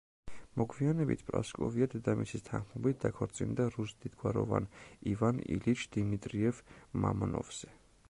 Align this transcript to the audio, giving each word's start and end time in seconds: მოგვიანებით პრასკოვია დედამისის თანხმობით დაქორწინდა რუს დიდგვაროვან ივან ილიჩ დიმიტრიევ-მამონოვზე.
მოგვიანებით 0.59 1.19
პრასკოვია 1.27 1.87
დედამისის 1.91 2.47
თანხმობით 2.49 2.99
დაქორწინდა 3.05 3.69
რუს 3.77 3.95
დიდგვაროვან 4.07 4.69
ივან 5.15 5.45
ილიჩ 5.59 5.89
დიმიტრიევ-მამონოვზე. 5.99 7.77